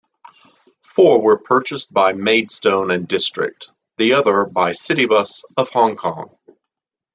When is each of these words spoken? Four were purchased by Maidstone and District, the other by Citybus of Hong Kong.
Four 0.81 1.21
were 1.21 1.37
purchased 1.37 1.93
by 1.93 2.13
Maidstone 2.13 2.89
and 2.89 3.07
District, 3.07 3.69
the 3.97 4.13
other 4.13 4.45
by 4.45 4.71
Citybus 4.71 5.43
of 5.55 5.69
Hong 5.69 5.95
Kong. 5.95 6.35